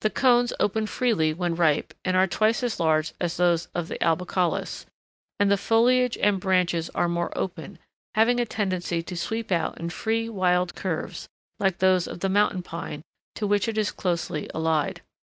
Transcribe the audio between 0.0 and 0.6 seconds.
The cones